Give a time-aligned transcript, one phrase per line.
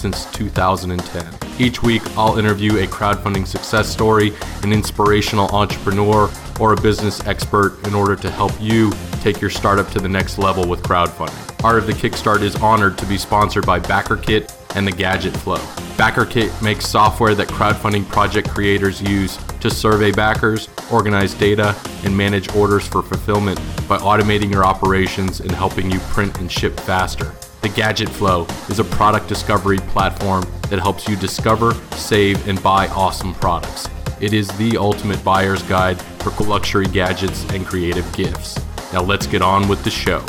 [0.00, 1.60] since 2010.
[1.60, 7.78] Each week, I'll interview a crowdfunding success story, an inspirational entrepreneur, or a business expert
[7.86, 8.90] in order to help you
[9.20, 11.64] take your startup to the next level with crowdfunding.
[11.64, 15.58] Art of the Kickstart is honored to be sponsored by BackerKit and the Gadget Flow.
[15.96, 22.54] BackerKit makes software that crowdfunding project creators use to survey backers, organize data, and manage
[22.54, 27.34] orders for fulfillment by automating your operations and helping you print and ship faster.
[27.62, 32.86] The Gadget Flow is a product discovery platform that helps you discover, save, and buy
[32.88, 33.86] awesome products.
[34.18, 38.58] It is the ultimate buyer's guide for luxury gadgets and creative gifts.
[38.94, 40.24] Now let's get on with the show.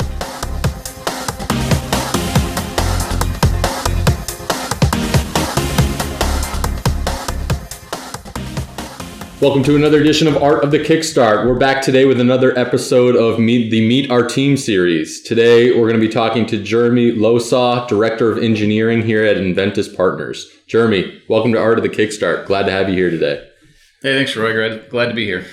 [9.42, 11.48] Welcome to another edition of Art of the Kickstart.
[11.48, 15.20] We're back today with another episode of Meet the Meet Our Team series.
[15.20, 19.96] Today we're going to be talking to Jeremy Losaw, Director of Engineering here at Enventys
[19.96, 20.48] Partners.
[20.68, 22.46] Jeremy, welcome to Art of the Kickstart.
[22.46, 23.44] Glad to have you here today.
[24.00, 24.52] Hey, thanks, Roy.
[24.52, 25.44] Glad, glad to be here.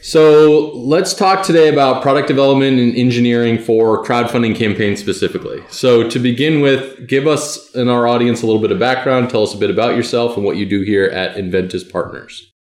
[0.00, 5.62] So let's talk today about product development and engineering for crowdfunding campaigns specifically.
[5.68, 9.28] So to begin with, give us and our audience a little bit of background.
[9.28, 12.53] Tell us a bit about yourself and what you do here at Enventys Partners.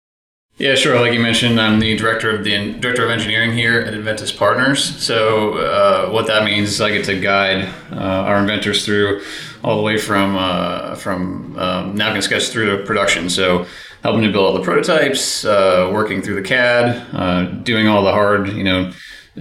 [0.58, 1.00] Yeah, sure.
[1.00, 5.02] Like you mentioned, I'm the director of the director of engineering here at Enventys Partners.
[5.02, 9.22] So uh, what that means is I get to guide uh, our inventors through
[9.64, 13.30] all the way from uh, from um, napkin sketch through to production.
[13.30, 13.66] So
[14.02, 18.12] helping to build all the prototypes, uh, working through the CAD, uh, doing all the
[18.12, 18.92] hard, you know,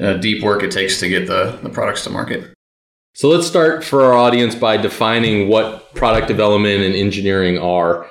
[0.01, 2.53] uh, deep work it takes to get the, the products to market.
[3.13, 8.09] So let's start for our audience by defining what product development and engineering are.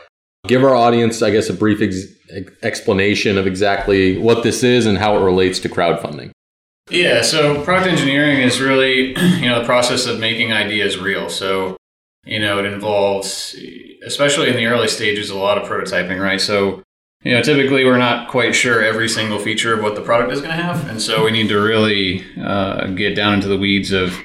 [0.51, 2.13] Give our audience, I guess, a brief ex-
[2.65, 6.33] explanation of exactly what this is and how it relates to crowdfunding.
[6.91, 11.29] Yeah, so product engineering is really, you know, the process of making ideas real.
[11.29, 11.77] So,
[12.25, 13.55] you know, it involves,
[14.05, 16.41] especially in the early stages, a lot of prototyping, right?
[16.41, 16.83] So,
[17.23, 20.41] you know, typically we're not quite sure every single feature of what the product is
[20.41, 23.93] going to have, and so we need to really uh, get down into the weeds
[23.93, 24.19] of,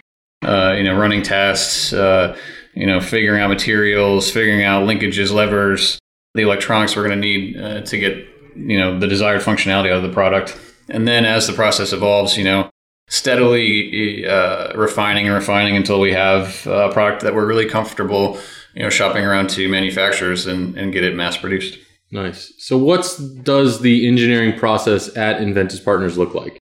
[0.44, 2.36] uh, you know, running tests, uh,
[2.74, 6.00] you know, figuring out materials, figuring out linkages, levers,
[6.36, 9.98] the electronics we're going to need uh, to get you know the desired functionality out
[9.98, 10.58] of the product.
[10.88, 12.70] And then as the process evolves you know
[13.08, 18.40] steadily uh, refining and refining until we have a product that we're really comfortable
[18.76, 21.80] you know shopping around to manufacturers and, and get it mass produced.
[22.12, 22.54] Nice.
[22.60, 26.60] So what's does the engineering process at Enventys Partners look like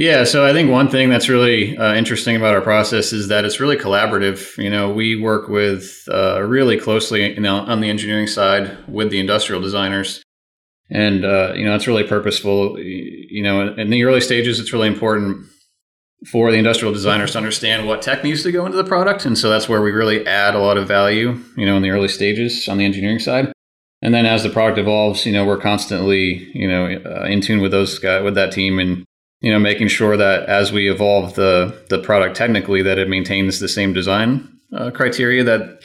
[0.00, 3.44] yeah, so I think one thing that's really uh, interesting about our process is that
[3.44, 4.56] it's really collaborative.
[4.56, 9.10] You know, we work with uh, really closely you know, on the engineering side with
[9.10, 10.22] the industrial designers.
[10.88, 12.80] And, uh, you know, it's really purposeful.
[12.80, 15.46] You know, in the early stages, it's really important
[16.32, 19.26] for the industrial designers to understand what tech needs to go into the product.
[19.26, 21.90] And so that's where we really add a lot of value, you know, in the
[21.90, 23.52] early stages on the engineering side.
[24.00, 27.60] And then as the product evolves, you know, we're constantly, you know, uh, in tune
[27.60, 29.04] with those guys, with that team and
[29.40, 33.58] you know, making sure that as we evolve the the product technically, that it maintains
[33.58, 35.80] the same design uh, criteria that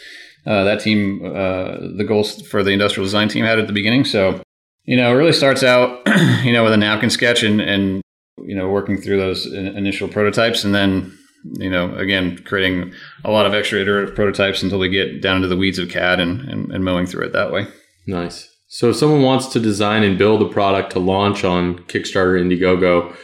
[0.45, 4.05] uh, that team, uh, the goals for the industrial design team had at the beginning.
[4.05, 4.41] So,
[4.83, 6.07] you know, it really starts out,
[6.43, 8.01] you know, with a napkin sketch and and
[8.37, 13.45] you know working through those initial prototypes, and then you know again creating a lot
[13.45, 16.71] of extra iterative prototypes until we get down into the weeds of CAD and, and,
[16.71, 17.67] and mowing through it that way.
[18.05, 18.49] Nice.
[18.67, 23.15] So, if someone wants to design and build a product to launch on Kickstarter, Indiegogo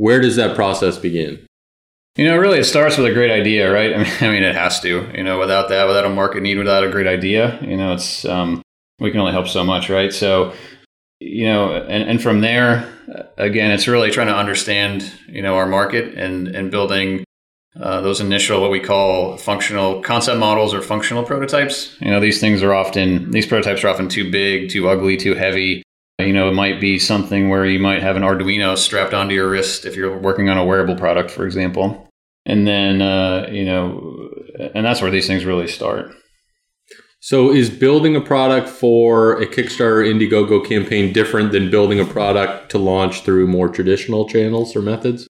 [0.00, 1.44] where does that process begin?
[2.16, 3.94] You know, really, it starts with a great idea, right?
[4.22, 5.10] I mean, it has to.
[5.14, 8.24] You know, without that, without a market need, without a great idea, you know, it's
[8.24, 8.62] um,
[8.98, 10.10] we can only help so much, right?
[10.10, 10.54] So,
[11.20, 12.90] you know, and, and from there,
[13.36, 17.22] again, it's really trying to understand, you know, our market and and building
[17.78, 21.94] uh, those initial what we call functional concept models or functional prototypes.
[22.00, 25.34] You know, these things are often these prototypes are often too big, too ugly, too
[25.34, 25.82] heavy.
[26.26, 29.48] You know, it might be something where you might have an Arduino strapped onto your
[29.48, 32.08] wrist if you're working on a wearable product, for example.
[32.46, 34.30] And then, uh, you know,
[34.74, 36.12] and that's where these things really start.
[37.22, 42.70] So, is building a product for a Kickstarter Indiegogo campaign different than building a product
[42.70, 45.28] to launch through more traditional channels or methods?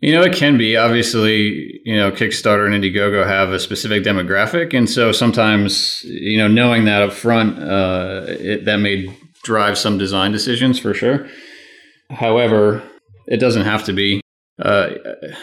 [0.00, 0.76] You know, it can be.
[0.76, 4.74] Obviously, you know, Kickstarter and Indiegogo have a specific demographic.
[4.74, 9.98] And so sometimes, you know, knowing that up front, uh, it, that may drive some
[9.98, 11.28] design decisions for sure.
[12.10, 12.82] However,
[13.26, 14.20] it doesn't have to be.
[14.60, 14.90] uh,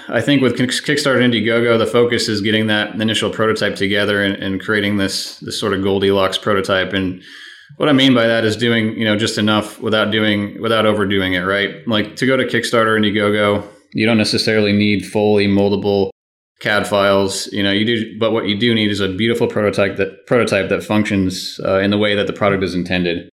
[0.09, 4.61] I think with Kickstarter Indiegogo, the focus is getting that initial prototype together and, and,
[4.61, 6.93] creating this this sort of Goldilocks prototype.
[6.93, 7.23] And
[7.77, 11.33] what I mean by that is doing you know just enough without doing without overdoing
[11.33, 11.41] it.
[11.41, 16.11] Right, like to go to Kickstarter Indiegogo, you don't necessarily need fully moldable
[16.59, 17.47] CAD files.
[17.47, 20.69] You know, you do, but what you do need is a beautiful prototype that prototype
[20.69, 23.29] that functions uh, in the way that the product is intended.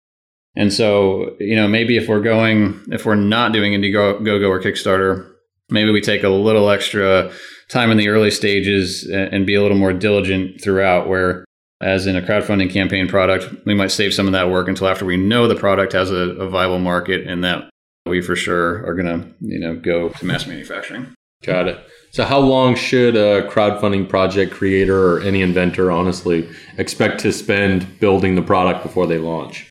[0.56, 5.32] And so, you know, maybe if we're going, if we're not doing Indiegogo or Kickstarter,
[5.70, 7.32] maybe we take a little extra
[7.70, 11.46] time in the early stages and be a little more diligent throughout where
[11.82, 15.06] as in a crowdfunding campaign product we might save some of that work until after
[15.06, 17.70] we know the product has a, a viable market and that
[18.06, 21.14] we for sure are going to you know go to mass manufacturing.
[21.44, 21.80] Got it.
[22.12, 28.00] So how long should a crowdfunding project creator or any inventor honestly expect to spend
[28.00, 29.70] building the product before they launch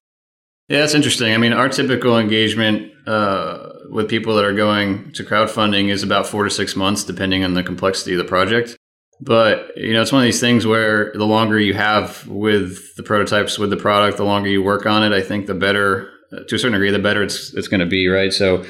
[0.68, 5.24] yeah that's interesting i mean our typical engagement uh, with people that are going to
[5.24, 8.76] crowdfunding is about four to six months, depending on the complexity of the project.
[9.20, 13.02] But you know, it's one of these things where the longer you have with the
[13.02, 16.54] prototypes, with the product, the longer you work on it, I think the better, to
[16.54, 18.32] a certain degree, the better it's it's going to be, right?
[18.32, 18.64] So,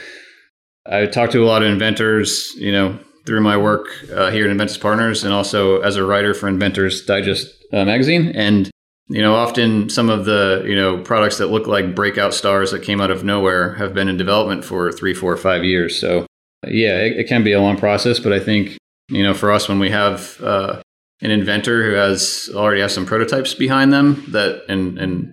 [0.86, 4.56] I talked to a lot of inventors, you know, through my work uh, here at
[4.56, 8.70] Enventys Partners, and also as a writer for Inventors Digest uh, magazine, and
[9.08, 12.82] you know, often some of the you know products that look like breakout stars that
[12.82, 15.98] came out of nowhere have been in development for three, four, five years.
[15.98, 16.26] So,
[16.66, 18.78] yeah, it, it can be a long process, but I think
[19.08, 20.82] you know, for us, when we have uh,
[21.22, 25.32] an inventor who has already has some prototypes behind them that and and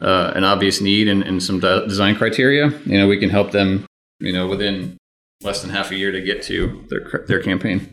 [0.00, 3.50] uh, an obvious need and, and some de- design criteria, you know, we can help
[3.52, 3.84] them,
[4.18, 4.96] you know, within
[5.42, 7.92] less than half a year to get to their their campaign.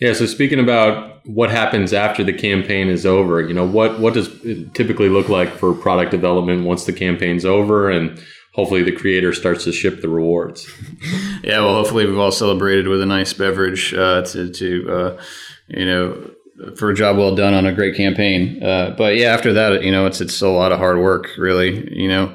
[0.00, 0.12] Yeah.
[0.12, 4.28] So speaking about what happens after the campaign is over, you know, what what does
[4.44, 8.22] it typically look like for product development once the campaign's over and
[8.56, 10.66] hopefully the creator starts to ship the rewards.
[11.44, 11.60] yeah.
[11.60, 15.22] Well, hopefully we've all celebrated with a nice beverage uh, to to uh,
[15.68, 16.30] you know
[16.76, 18.62] for a job well done on a great campaign.
[18.62, 21.92] Uh, but yeah, after that, you know, it's it's a lot of hard work, really.
[21.94, 22.34] You know,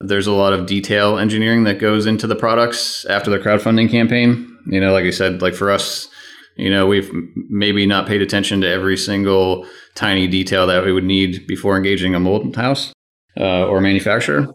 [0.00, 4.56] there's a lot of detail engineering that goes into the products after the crowdfunding campaign.
[4.66, 6.08] You know, like I said, like for us
[6.56, 7.10] you know, we've
[7.48, 12.14] maybe not paid attention to every single tiny detail that we would need before engaging
[12.14, 12.92] a mold house
[13.38, 14.48] uh, or manufacturer.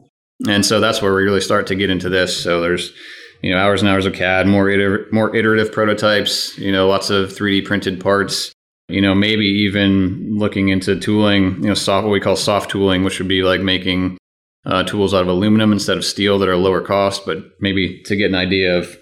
[0.48, 2.42] And so that's where we really start to get into this.
[2.42, 2.94] So there's,
[3.42, 7.12] you know, hours and hours of CAD, more iter- more iterative prototypes, you know, lots
[7.12, 8.52] of 3D printed parts,
[8.88, 13.04] you know, maybe even looking into tooling, you know, soft, what we call soft tooling,
[13.04, 14.18] which would be like making
[14.66, 18.16] uh, tools out of aluminum instead of steel that are lower cost, but maybe to
[18.16, 18.98] get an idea of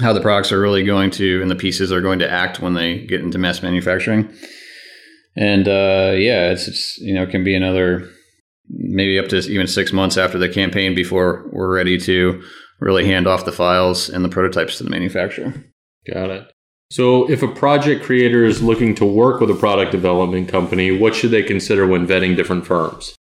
[0.00, 2.74] how the products are really going to and the pieces are going to act when
[2.74, 4.32] they get into mass manufacturing.
[5.36, 8.08] And uh, yeah, it's, it's you know it can be another
[8.68, 12.42] maybe up to even six months after the campaign before we're ready to
[12.80, 15.54] really hand off the files and the prototypes to the manufacturer.
[16.12, 16.52] Got it.
[16.90, 21.14] So, if a project creator is looking to work with a product development company, what
[21.14, 23.14] should they consider when vetting different firms?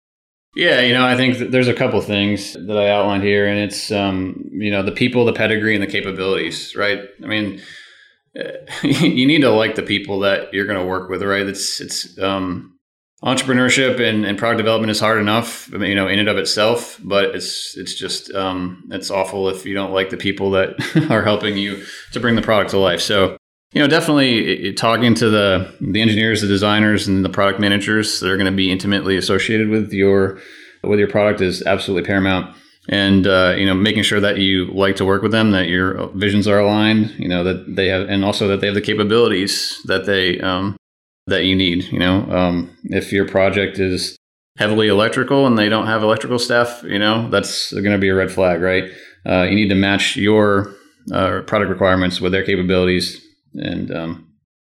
[0.55, 3.91] Yeah, you know, I think there's a couple things that I outlined here, and it's
[3.91, 6.77] um, you know the people, the pedigree, and the capabilities.
[6.77, 7.01] Right?
[7.23, 7.61] I mean,
[8.83, 11.47] you need to like the people that you're going to work with, right?
[11.47, 12.79] It's it's um,
[13.23, 17.01] entrepreneurship and, and product development is hard enough, you know, in and of itself.
[17.03, 20.75] But it's it's just um, it's awful if you don't like the people that
[21.11, 23.01] are helping you to bring the product to life.
[23.01, 23.37] So
[23.75, 28.31] you know, definitely talking to the the engineers, the designers, and the product managers that
[28.31, 30.39] are going to be intimately associated with your
[30.85, 32.55] with your product is absolutely paramount.
[32.89, 36.09] And uh, you know, making sure that you like to work with them, that your
[36.11, 39.81] visions are aligned, you know, that they have, and also that they have the capabilities
[39.87, 40.77] that they um,
[41.27, 41.85] that you need.
[41.85, 44.17] You know, um, if your project is
[44.57, 48.15] heavily electrical and they don't have electrical staff, you know, that's going to be a
[48.15, 48.85] red flag, right?
[49.27, 50.73] Uh, you need to match your
[51.13, 53.24] uh, product requirements with their capabilities
[53.55, 54.33] and um,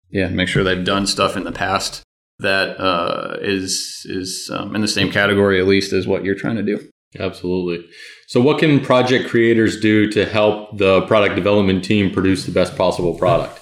[0.09, 2.03] yeah, make sure they've done stuff in the past
[2.39, 6.55] that uh, is is um, in the same category at least as what you're trying
[6.55, 6.87] to do.
[7.19, 7.87] Absolutely.
[8.27, 12.75] So, what can project creators do to help the product development team produce the best
[12.75, 13.59] possible product?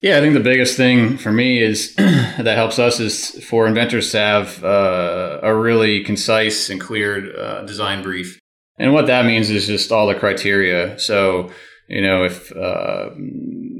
[0.00, 4.10] Yeah, I think the biggest thing for me is that helps us is for inventors
[4.12, 8.38] to have uh, a really concise and clear uh, design brief.
[8.78, 10.98] And what that means is just all the criteria.
[10.98, 11.50] So,
[11.88, 13.10] you know, if uh,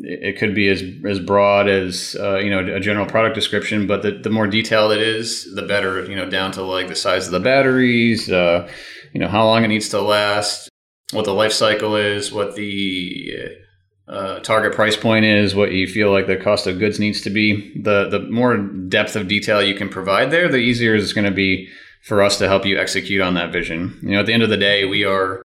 [0.06, 4.02] it could be as as broad as uh, you know a general product description, but
[4.02, 6.04] the, the more detailed it is, the better.
[6.04, 8.68] You know, down to like the size of the batteries, uh,
[9.12, 10.68] you know, how long it needs to last,
[11.12, 13.56] what the life cycle is, what the
[14.06, 17.30] uh, target price point is, what you feel like the cost of goods needs to
[17.30, 17.72] be.
[17.82, 21.30] The the more depth of detail you can provide there, the easier it's going to
[21.30, 21.68] be
[22.02, 23.98] for us to help you execute on that vision.
[24.02, 25.42] You know, at the end of the day, we are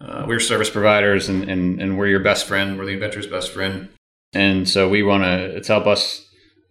[0.00, 2.78] uh, we're service providers and, and, and we're your best friend.
[2.78, 3.88] We're the inventor's best friend.
[4.36, 6.24] And so we want to, it's help us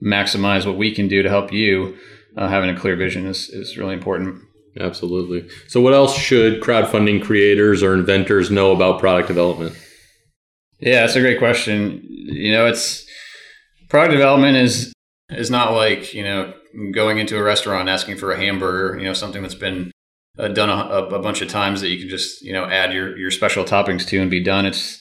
[0.03, 1.98] maximize what we can do to help you.
[2.38, 4.41] Uh, having a clear vision is, is really important.
[4.77, 5.50] Absolutely.
[5.69, 9.74] So, what else should crowdfunding creators or inventors know about product development?
[10.81, 12.01] Yeah, that's a great question.
[12.10, 13.05] You know, it's
[13.88, 14.91] product development is
[15.29, 16.53] is not like you know
[16.93, 19.00] going into a restaurant asking for a hamburger.
[19.00, 19.91] You know, something that's been
[20.38, 23.17] uh, done a, a, bunch of times that you can just you know add your
[23.17, 24.65] your special toppings to and be done.
[24.65, 25.00] It's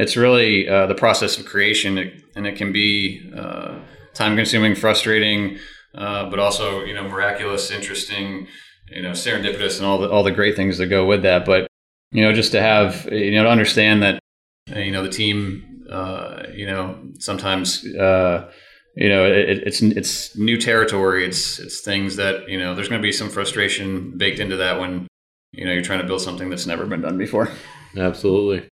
[0.00, 1.98] it's really uh, the process of creation,
[2.34, 3.78] and it can be uh,
[4.14, 5.58] time consuming, frustrating,
[5.94, 8.46] uh, but also you know miraculous, interesting
[8.90, 11.44] you know serendipitous and all the all the great things that go with that.
[11.44, 11.66] But
[12.12, 14.20] you know, just to have you know to understand that
[14.74, 17.84] you know the team, uh, you know, sometimes.
[17.94, 18.50] Uh,
[18.96, 21.24] you know, it, it's it's new territory.
[21.24, 22.74] It's it's things that you know.
[22.74, 25.06] There's going to be some frustration baked into that when
[25.52, 27.48] you know you're trying to build something that's never been done before.
[27.96, 28.68] Absolutely.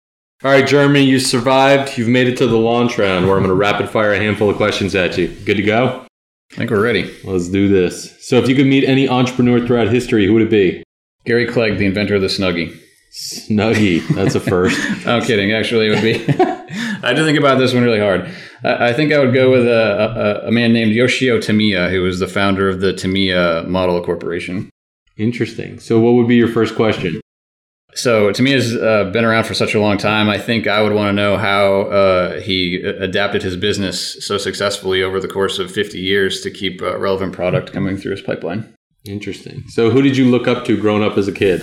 [0.43, 1.97] All right, Jeremy, you survived.
[1.97, 4.51] You've made it to the launch round where I'm going to rapid fire a handful
[4.51, 5.29] of questions at you.
[5.29, 6.07] Good to go?
[6.53, 7.15] I think we're ready.
[7.25, 8.15] Let's do this.
[8.27, 10.83] So, if you could meet any entrepreneur throughout history, who would it be?
[11.25, 12.79] Gary Clegg, the inventor of the Snuggie.
[13.13, 14.07] Snuggie.
[14.09, 14.79] That's a first.
[15.07, 15.53] I'm kidding.
[15.53, 16.15] Actually, it would be.
[17.03, 18.29] I had to think about this one really hard.
[18.63, 22.03] I, I think I would go with a, a, a, man named Yoshio Tamiya, who
[22.03, 24.69] was the founder of the Tamiya Model Corporation.
[25.17, 25.79] Interesting.
[25.79, 27.21] So, what would be your first question?
[27.95, 30.29] So Tamiya's uh, been around for such a long time.
[30.29, 35.03] I think I would want to know how uh, he adapted his business so successfully
[35.03, 38.75] over the course of 50 years to keep a relevant product coming through his pipeline.
[39.05, 39.65] Interesting.
[39.69, 41.63] So who did you look up to growing up as a kid?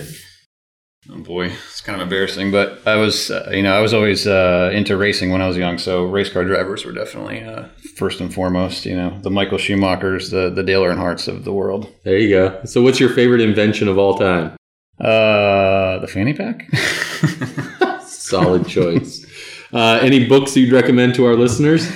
[1.10, 4.24] Oh boy, it's kind of embarrassing, but I was, uh, you know, I was always
[4.24, 5.76] uh, into racing when I was young.
[5.76, 8.86] So race car drivers were definitely uh, first and foremost.
[8.86, 11.92] You know, the Michael Schumachers, the the Dale Earnhardts of the world.
[12.04, 12.60] There you go.
[12.64, 14.56] So, what's your favorite invention of all time?
[15.02, 16.70] Uh, the fanny pack.
[18.06, 19.26] Solid choice.
[19.72, 21.90] Uh, any books you'd recommend to our listeners?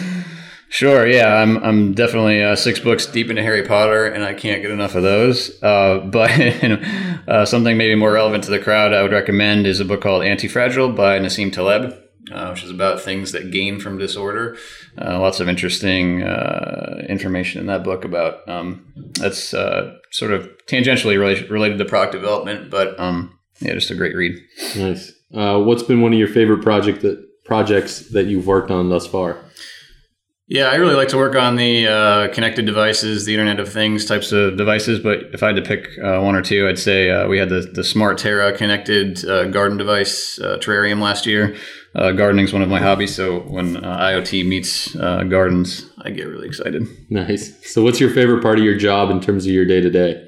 [0.68, 1.06] Sure.
[1.06, 1.58] Yeah, I'm.
[1.58, 5.04] I'm definitely uh, six books deep into Harry Potter, and I can't get enough of
[5.04, 5.62] those.
[5.62, 6.30] Uh, but
[7.28, 10.22] uh, something maybe more relevant to the crowd, I would recommend is a book called
[10.22, 14.56] Antifragile by Nassim Taleb uh, which is about things that gain from disorder.
[15.00, 20.48] Uh, lots of interesting uh, information in that book about um, that's uh, sort of
[20.66, 24.38] tangentially related, to product development, but um, yeah, just a great read.
[24.76, 25.12] Nice.
[25.34, 29.06] Uh, what's been one of your favorite project that projects that you've worked on thus
[29.06, 29.38] far?
[30.48, 34.04] Yeah, I really like to work on the uh, connected devices, the Internet of Things
[34.04, 35.00] types of devices.
[35.00, 37.48] But if I had to pick uh, one or two, I'd say uh, we had
[37.48, 41.56] the, the SmartTerra connected uh, garden device uh, terrarium last year.
[41.96, 46.46] Uh, gardening is one of my hobbies, so when IoT meets gardens, I get really
[46.46, 46.86] excited.
[47.10, 47.72] Nice.
[47.72, 50.25] So, what's your favorite part of your job in terms of your day to day?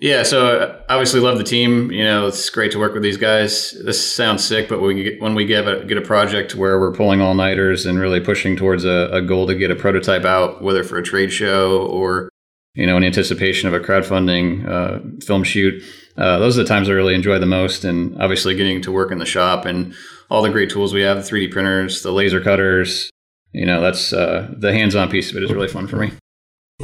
[0.00, 1.92] Yeah, so obviously love the team.
[1.92, 3.72] You know, it's great to work with these guys.
[3.84, 6.80] This sounds sick, but when we get, when we get a, get a project where
[6.80, 10.24] we're pulling all nighters and really pushing towards a, a, goal to get a prototype
[10.24, 12.30] out, whether for a trade show or
[12.74, 15.82] you know in anticipation of a crowdfunding uh, film shoot,
[16.16, 17.84] uh, those are the times I really enjoy the most.
[17.84, 19.92] And obviously, getting to work in the shop and
[20.30, 23.10] all the great tools we have, the 3D printers, the laser cutters.
[23.52, 26.12] You know, that's uh, the hands-on piece of it is really fun for me.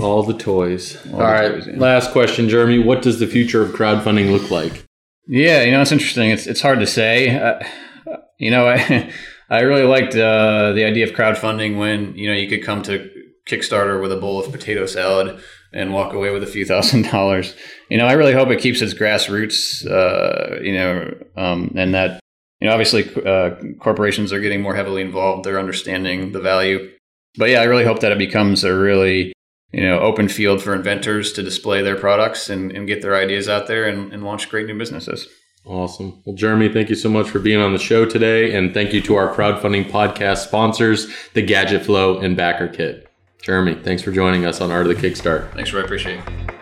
[0.01, 0.97] All the toys.
[1.07, 1.53] All, All the right.
[1.53, 1.79] Toys, yeah.
[1.79, 2.79] Last question, Jeremy.
[2.79, 4.85] What does the future of crowdfunding look like?
[5.27, 6.31] Yeah, you know, it's interesting.
[6.31, 7.37] It's it's hard to say.
[7.37, 7.61] Uh,
[8.39, 9.13] you know, I
[9.51, 13.11] I really liked uh, the idea of crowdfunding when you know you could come to
[13.49, 15.41] Kickstarter with a bowl of potato salad
[15.73, 17.55] and walk away with a few thousand dollars.
[17.91, 19.87] You know, I really hope it keeps its grassroots.
[19.87, 22.21] Uh, you know, um, and that
[22.61, 25.45] you know, obviously, uh, corporations are getting more heavily involved.
[25.45, 26.91] They're understanding the value.
[27.39, 29.33] But yeah, I really hope that it becomes a really
[29.73, 33.49] you know open field for inventors to display their products and, and get their ideas
[33.49, 35.29] out there and, and launch great new businesses.
[35.67, 36.23] Awesome.
[36.25, 38.55] Well, Jeremy, thank you so much for being on the show today.
[38.55, 43.07] And thank you to our crowdfunding podcast sponsors, the Gadget Flow and BackerKit.
[43.43, 45.53] Jeremy, thanks for joining us on Art of the Kickstart.
[45.55, 45.81] Thanks, Roy.
[45.83, 46.57] Appreciate it.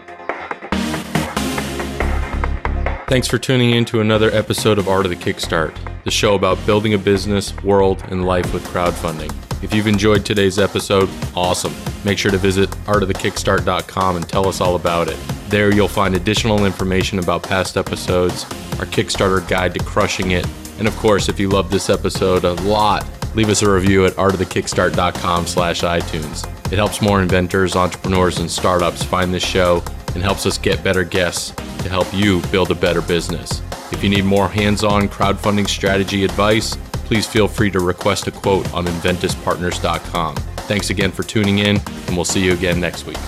[3.07, 6.65] Thanks for tuning in to another episode of Art of the Kickstart, the show about
[6.65, 9.31] building a business, world, and life with crowdfunding.
[9.65, 11.73] If you've enjoyed today's episode, awesome.
[12.05, 15.17] Make sure to visit artofthekickstart.com and tell us all about it.
[15.49, 18.45] There you'll find additional information about past episodes,
[18.79, 20.47] our Kickstarter guide to crushing it,
[20.79, 24.13] and of course, if you love this episode a lot, leave us a review at
[24.13, 26.45] artofthekickstart.com slash iTunes.
[26.71, 29.83] It helps more inventors, entrepreneurs, and startups find this show
[30.15, 31.53] and helps us get better guests
[31.83, 33.63] to help you build a better business.
[33.91, 38.73] If you need more hands-on crowdfunding strategy advice, please feel free to request a quote
[38.73, 40.37] on enventyspartners.com.
[40.67, 43.19] Thanks again for tuning in, and we'll see you again next week.